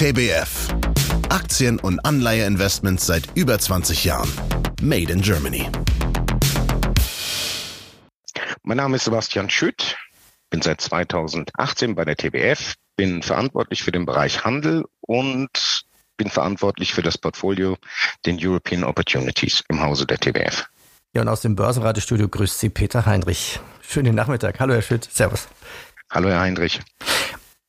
[0.00, 0.68] TBF.
[1.28, 4.30] Aktien- und Anleiheinvestments seit über 20 Jahren.
[4.80, 5.68] Made in Germany.
[8.62, 9.98] Mein Name ist Sebastian Schütt,
[10.48, 15.82] bin seit 2018 bei der TBF, bin verantwortlich für den Bereich Handel und
[16.16, 17.76] bin verantwortlich für das Portfolio
[18.24, 20.64] den European Opportunities im Hause der TBF.
[21.12, 23.60] Ja, und aus dem Börsenratestudio grüßt Sie Peter Heinrich.
[23.82, 24.60] Schönen Nachmittag.
[24.60, 25.10] Hallo, Herr Schütt.
[25.12, 25.46] Servus.
[26.10, 26.80] Hallo, Herr Heinrich.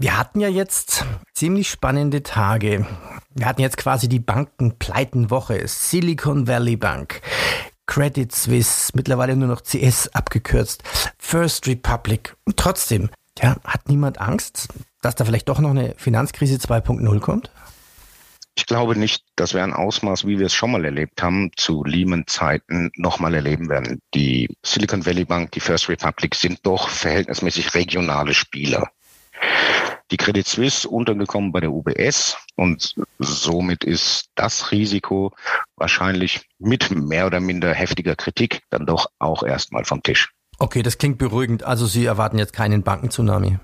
[0.01, 2.87] Wir hatten ja jetzt ziemlich spannende Tage.
[3.35, 5.61] Wir hatten jetzt quasi die Bankenpleitenwoche.
[5.67, 7.21] Silicon Valley Bank,
[7.85, 10.81] Credit Suisse, mittlerweile nur noch CS abgekürzt,
[11.19, 12.35] First Republic.
[12.45, 14.69] Und trotzdem, ja, hat niemand Angst,
[15.03, 17.51] dass da vielleicht doch noch eine Finanzkrise 2.0 kommt?
[18.55, 21.83] Ich glaube nicht, dass wir ein Ausmaß, wie wir es schon mal erlebt haben, zu
[21.83, 23.99] Lehman-Zeiten nochmal erleben werden.
[24.15, 28.89] Die Silicon Valley Bank, die First Republic sind doch verhältnismäßig regionale Spieler.
[30.11, 35.33] Die Credit Suisse untergekommen bei der UBS und somit ist das Risiko
[35.77, 40.31] wahrscheinlich mit mehr oder minder heftiger Kritik dann doch auch erstmal vom Tisch.
[40.59, 41.63] Okay, das klingt beruhigend.
[41.63, 43.57] Also Sie erwarten jetzt keinen Bankenzunami.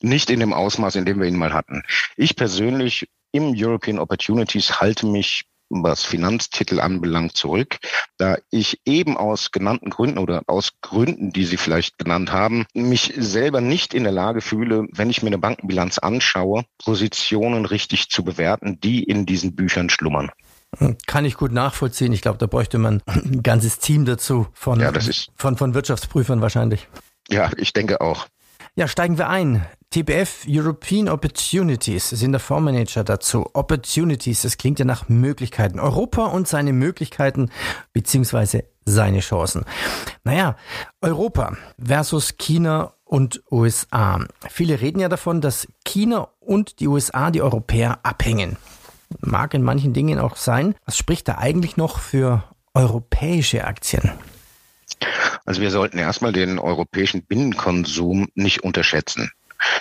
[0.00, 1.82] Nicht in dem Ausmaß, in dem wir ihn mal hatten.
[2.16, 7.78] Ich persönlich im European Opportunities halte mich was Finanztitel anbelangt, zurück,
[8.16, 13.12] da ich eben aus genannten Gründen oder aus Gründen, die Sie vielleicht genannt haben, mich
[13.16, 18.24] selber nicht in der Lage fühle, wenn ich mir eine Bankenbilanz anschaue, Positionen richtig zu
[18.24, 20.30] bewerten, die in diesen Büchern schlummern.
[21.06, 22.12] Kann ich gut nachvollziehen.
[22.12, 24.92] Ich glaube, da bräuchte man ein ganzes Team dazu von, ja,
[25.36, 26.88] von, von Wirtschaftsprüfern wahrscheinlich.
[27.30, 28.26] Ja, ich denke auch.
[28.78, 29.66] Ja, steigen wir ein.
[29.90, 33.50] TBF European Opportunities sind der Fondsmanager dazu.
[33.52, 35.80] Opportunities, das klingt ja nach Möglichkeiten.
[35.80, 37.50] Europa und seine Möglichkeiten
[37.92, 39.64] beziehungsweise seine Chancen.
[40.22, 40.54] Naja,
[41.00, 44.24] Europa versus China und USA.
[44.48, 48.58] Viele reden ja davon, dass China und die USA die Europäer abhängen.
[49.18, 50.76] Mag in manchen Dingen auch sein.
[50.86, 54.12] Was spricht da eigentlich noch für europäische Aktien?
[55.44, 59.30] Also wir sollten erstmal den europäischen Binnenkonsum nicht unterschätzen.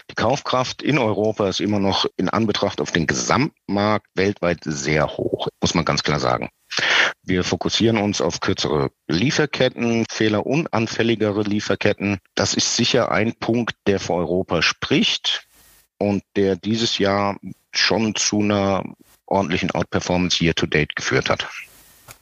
[0.09, 5.49] Die Kaufkraft in Europa ist immer noch in Anbetracht auf den Gesamtmarkt weltweit sehr hoch,
[5.61, 6.49] muss man ganz klar sagen.
[7.23, 12.19] Wir fokussieren uns auf kürzere Lieferketten, fehlerunanfälligere Lieferketten.
[12.35, 15.47] Das ist sicher ein Punkt, der für Europa spricht
[15.97, 17.37] und der dieses Jahr
[17.71, 18.83] schon zu einer
[19.25, 21.47] ordentlichen Outperformance year to date geführt hat.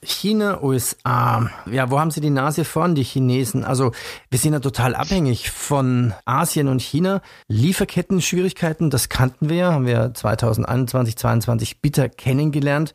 [0.05, 1.49] China, USA.
[1.69, 3.63] Ja, wo haben sie die Nase vorn, die Chinesen?
[3.63, 3.91] Also,
[4.29, 7.21] wir sind ja total abhängig von Asien und China.
[7.47, 12.93] Lieferketten-Schwierigkeiten, das kannten wir, haben wir 2021, 2022 bitter kennengelernt.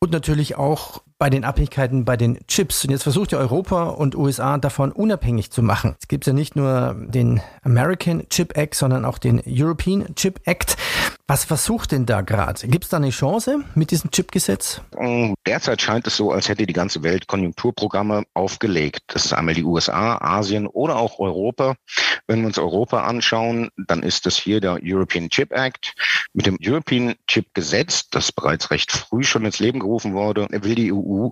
[0.00, 2.84] Und natürlich auch bei den Abhängigkeiten bei den Chips.
[2.84, 5.96] Und jetzt versucht ja Europa und USA davon unabhängig zu machen.
[6.00, 10.76] Es gibt ja nicht nur den American Chip Act, sondern auch den European Chip Act.
[11.30, 12.66] Was versucht denn da gerade?
[12.68, 14.80] Gibt es da eine Chance mit diesem Chipgesetz?
[14.98, 19.02] Mm, derzeit scheint es so, als hätte die ganze Welt Konjunkturprogramme aufgelegt.
[19.08, 21.74] Das ist einmal die USA, Asien oder auch Europa.
[22.26, 25.92] Wenn wir uns Europa anschauen, dann ist das hier der European Chip Act.
[26.32, 30.76] Mit dem European Chip Gesetz, das bereits recht früh schon ins Leben gerufen wurde, will
[30.76, 31.28] die EU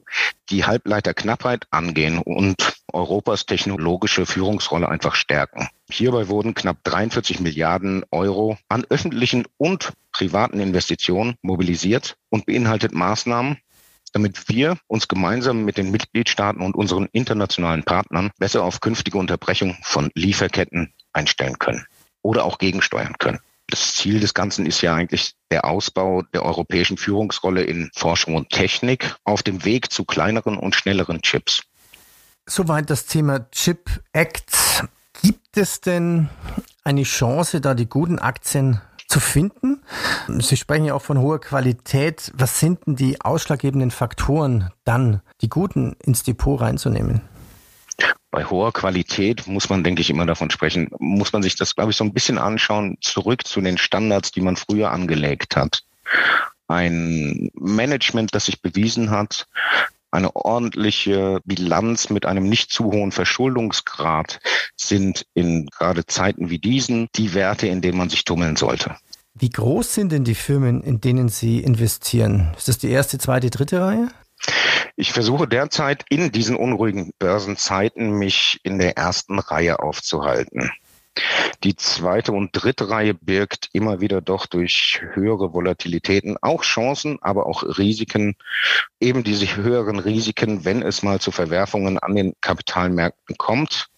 [0.51, 5.69] die Halbleiterknappheit angehen und Europas technologische Führungsrolle einfach stärken.
[5.91, 13.59] Hierbei wurden knapp 43 Milliarden Euro an öffentlichen und privaten Investitionen mobilisiert und beinhaltet Maßnahmen,
[14.13, 19.77] damit wir uns gemeinsam mit den Mitgliedstaaten und unseren internationalen Partnern besser auf künftige Unterbrechung
[19.83, 21.85] von Lieferketten einstellen können
[22.23, 23.41] oder auch gegensteuern können.
[23.69, 28.51] Das Ziel des Ganzen ist ja eigentlich der Ausbau der europäischen Führungsrolle in Forschung und
[28.51, 31.63] Technik auf dem Weg zu kleineren und schnelleren Chips.
[32.49, 34.85] Soweit das Thema Chip Act.
[35.21, 36.29] Gibt es denn
[36.85, 39.83] eine Chance, da die guten Aktien zu finden?
[40.29, 42.31] Sie sprechen ja auch von hoher Qualität.
[42.37, 47.21] Was sind denn die ausschlaggebenden Faktoren, dann die guten ins Depot reinzunehmen?
[48.31, 51.91] Bei hoher Qualität muss man, denke ich, immer davon sprechen, muss man sich das, glaube
[51.91, 55.83] ich, so ein bisschen anschauen, zurück zu den Standards, die man früher angelegt hat.
[56.69, 59.49] Ein Management, das sich bewiesen hat,
[60.17, 64.41] eine ordentliche Bilanz mit einem nicht zu hohen Verschuldungsgrad
[64.75, 68.97] sind in gerade Zeiten wie diesen die Werte, in denen man sich tummeln sollte.
[69.35, 72.55] Wie groß sind denn die Firmen, in denen Sie investieren?
[72.57, 74.09] Ist das die erste, zweite, dritte Reihe?
[74.97, 80.71] Ich versuche derzeit in diesen unruhigen Börsenzeiten mich in der ersten Reihe aufzuhalten.
[81.65, 87.47] Die zweite und dritte Reihe birgt immer wieder doch durch höhere Volatilitäten auch Chancen, aber
[87.47, 88.37] auch Risiken.
[89.01, 93.89] Eben diese höheren Risiken, wenn es mal zu Verwerfungen an den Kapitalmärkten kommt,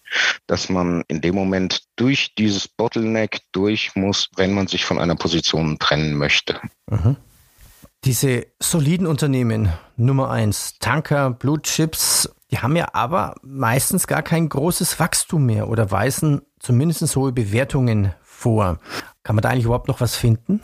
[0.47, 5.15] dass man in dem Moment durch dieses Bottleneck durch muss, wenn man sich von einer
[5.15, 6.59] Position trennen möchte.
[6.89, 7.17] Mhm.
[8.05, 14.49] Diese soliden Unternehmen, Nummer eins, Tanker, Blue Chips, die haben ja aber meistens gar kein
[14.49, 18.79] großes Wachstum mehr oder weisen zumindest hohe Bewertungen vor.
[19.23, 20.61] Kann man da eigentlich überhaupt noch was finden?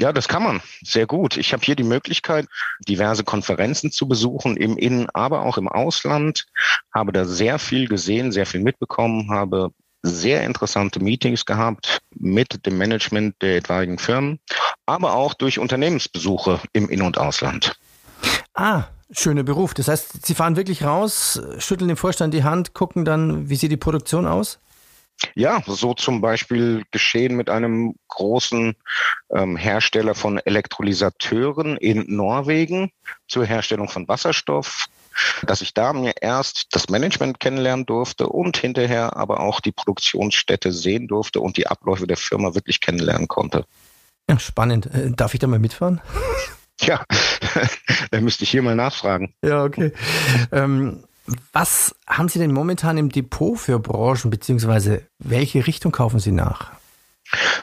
[0.00, 1.36] Ja, das kann man sehr gut.
[1.36, 2.46] Ich habe hier die Möglichkeit,
[2.88, 6.46] diverse Konferenzen zu besuchen, im Innen, aber auch im Ausland.
[6.94, 12.78] Habe da sehr viel gesehen, sehr viel mitbekommen, habe sehr interessante Meetings gehabt mit dem
[12.78, 14.38] Management der etwaigen Firmen,
[14.86, 17.76] aber auch durch Unternehmensbesuche im In- und Ausland.
[18.58, 19.72] Ah, schöner Beruf.
[19.72, 23.70] Das heißt, Sie fahren wirklich raus, schütteln dem Vorstand die Hand, gucken dann, wie sieht
[23.70, 24.58] die Produktion aus?
[25.36, 28.74] Ja, so zum Beispiel geschehen mit einem großen
[29.30, 32.90] ähm, Hersteller von Elektrolysateuren in Norwegen
[33.28, 34.86] zur Herstellung von Wasserstoff,
[35.42, 40.72] dass ich da mir erst das Management kennenlernen durfte und hinterher aber auch die Produktionsstätte
[40.72, 43.66] sehen durfte und die Abläufe der Firma wirklich kennenlernen konnte.
[44.28, 44.86] Ja, spannend.
[44.86, 46.00] Äh, darf ich da mal mitfahren?
[46.80, 47.04] Ja,
[48.10, 49.34] dann müsste ich hier mal nachfragen.
[49.42, 49.92] Ja, okay.
[50.52, 51.04] Ähm,
[51.52, 56.72] was haben Sie denn momentan im Depot für Branchen, beziehungsweise welche Richtung kaufen Sie nach?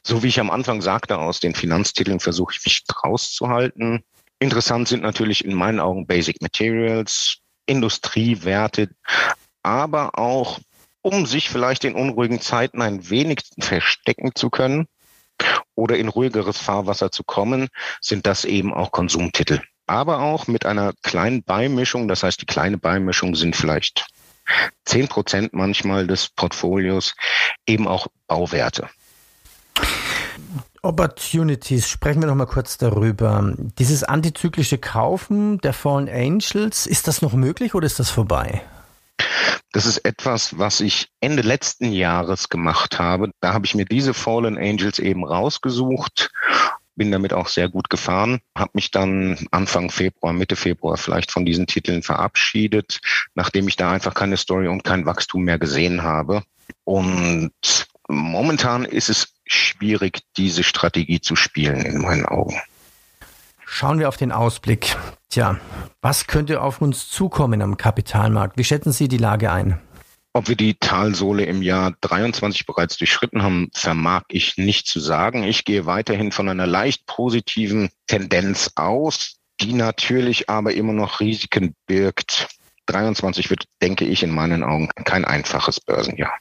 [0.03, 4.03] So wie ich am Anfang sagte, aus den Finanztiteln versuche ich mich rauszuhalten.
[4.39, 8.89] Interessant sind natürlich in meinen Augen Basic Materials, Industriewerte,
[9.63, 10.59] aber auch,
[11.01, 14.87] um sich vielleicht in unruhigen Zeiten ein wenig verstecken zu können
[15.75, 17.67] oder in ruhigeres Fahrwasser zu kommen,
[18.01, 22.07] sind das eben auch Konsumtitel aber auch mit einer kleinen Beimischung.
[22.07, 24.07] Das heißt, die kleine Beimischung sind vielleicht
[24.85, 27.15] zehn Prozent manchmal des Portfolios,
[27.65, 28.89] eben auch Bauwerte.
[30.81, 33.53] Opportunities, sprechen wir noch mal kurz darüber.
[33.79, 38.61] Dieses antizyklische Kaufen der Fallen Angels, ist das noch möglich oder ist das vorbei?
[39.71, 43.31] Das ist etwas, was ich Ende letzten Jahres gemacht habe.
[43.41, 46.31] Da habe ich mir diese Fallen Angels eben rausgesucht
[46.95, 51.45] bin damit auch sehr gut gefahren, habe mich dann Anfang Februar, Mitte Februar vielleicht von
[51.45, 53.01] diesen Titeln verabschiedet,
[53.35, 56.43] nachdem ich da einfach keine Story und kein Wachstum mehr gesehen habe.
[56.83, 57.51] Und
[58.07, 62.59] momentan ist es schwierig, diese Strategie zu spielen in meinen Augen.
[63.77, 64.95] Schauen wir auf den Ausblick.
[65.27, 65.59] Tja,
[65.99, 68.57] was könnte auf uns zukommen am Kapitalmarkt?
[68.57, 69.81] Wie schätzen Sie die Lage ein?
[70.31, 75.43] Ob wir die Talsohle im Jahr 23 bereits durchschritten haben, vermag ich nicht zu sagen.
[75.43, 81.75] Ich gehe weiterhin von einer leicht positiven Tendenz aus, die natürlich aber immer noch Risiken
[81.85, 82.47] birgt.
[82.85, 86.31] 23 wird, denke ich, in meinen Augen kein einfaches Börsenjahr.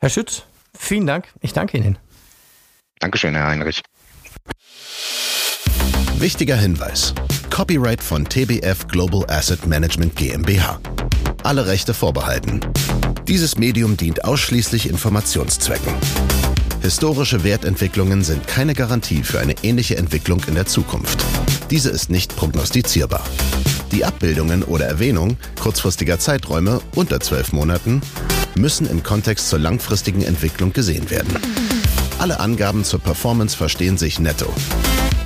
[0.00, 0.42] Herr Schütz,
[0.76, 1.28] vielen Dank.
[1.40, 1.98] Ich danke Ihnen.
[2.98, 3.84] Dankeschön, Herr Heinrich.
[6.18, 7.12] Wichtiger Hinweis.
[7.50, 10.80] Copyright von TBF Global Asset Management GmbH.
[11.42, 12.60] Alle Rechte vorbehalten.
[13.28, 15.92] Dieses Medium dient ausschließlich Informationszwecken.
[16.80, 21.22] Historische Wertentwicklungen sind keine Garantie für eine ähnliche Entwicklung in der Zukunft.
[21.70, 23.22] Diese ist nicht prognostizierbar.
[23.92, 28.00] Die Abbildungen oder Erwähnung kurzfristiger Zeiträume unter zwölf Monaten
[28.54, 31.36] müssen im Kontext zur langfristigen Entwicklung gesehen werden.
[32.18, 34.50] Alle Angaben zur Performance verstehen sich netto.